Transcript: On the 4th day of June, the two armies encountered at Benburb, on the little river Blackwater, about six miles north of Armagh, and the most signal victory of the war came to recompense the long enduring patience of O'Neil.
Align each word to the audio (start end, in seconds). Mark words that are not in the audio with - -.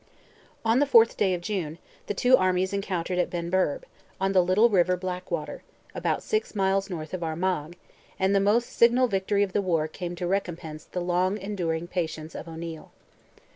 On 0.65 0.79
the 0.79 0.87
4th 0.87 1.15
day 1.15 1.35
of 1.35 1.41
June, 1.41 1.77
the 2.07 2.15
two 2.15 2.35
armies 2.35 2.73
encountered 2.73 3.19
at 3.19 3.29
Benburb, 3.29 3.83
on 4.19 4.31
the 4.31 4.41
little 4.43 4.67
river 4.67 4.97
Blackwater, 4.97 5.61
about 5.93 6.23
six 6.23 6.55
miles 6.55 6.89
north 6.89 7.13
of 7.13 7.21
Armagh, 7.23 7.75
and 8.17 8.33
the 8.33 8.39
most 8.39 8.69
signal 8.71 9.07
victory 9.07 9.43
of 9.43 9.53
the 9.53 9.61
war 9.61 9.87
came 9.87 10.15
to 10.15 10.25
recompense 10.25 10.85
the 10.85 11.01
long 11.01 11.37
enduring 11.37 11.85
patience 11.87 12.33
of 12.33 12.47
O'Neil. 12.47 12.91